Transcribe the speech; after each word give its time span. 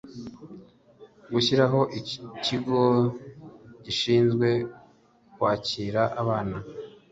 gushyiraho 1.33 1.79
ikigo 1.99 2.79
gishinzwe 3.83 4.49
kwakira 5.33 6.01
abana 6.21 6.57